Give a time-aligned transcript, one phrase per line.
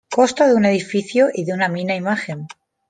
[0.17, 2.47] Consta de un edificio y de una mina imagen.